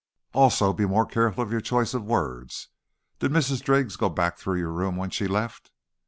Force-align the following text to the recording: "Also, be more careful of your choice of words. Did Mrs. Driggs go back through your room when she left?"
"Also, 0.33 0.73
be 0.73 0.87
more 0.87 1.05
careful 1.05 1.43
of 1.43 1.51
your 1.51 1.61
choice 1.61 1.93
of 1.93 2.03
words. 2.03 2.69
Did 3.19 3.29
Mrs. 3.29 3.61
Driggs 3.61 3.95
go 3.97 4.09
back 4.09 4.39
through 4.39 4.57
your 4.57 4.71
room 4.71 4.97
when 4.97 5.11
she 5.11 5.27
left?" 5.27 5.69